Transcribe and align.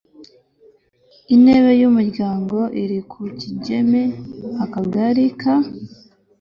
Intebe 1.33 1.71
y 1.81 1.83
Umuryango 1.89 2.57
iri 2.81 2.99
ku 3.09 3.19
Kigeme 3.39 4.01
Akagari 4.63 5.23
ka 5.41 5.53